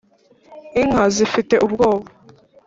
[0.81, 2.09] inka zifite ubwoba